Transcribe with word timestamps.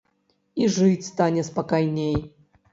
І 0.61 0.69
жыць 0.77 1.07
стане 1.11 1.45
спакайней. 1.53 2.21